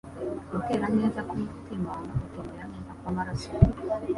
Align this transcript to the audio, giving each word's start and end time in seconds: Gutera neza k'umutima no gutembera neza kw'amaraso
Gutera 0.51 0.85
neza 0.97 1.19
k'umutima 1.27 1.91
no 2.07 2.13
gutembera 2.21 2.63
neza 2.73 2.91
kw'amaraso 2.99 3.49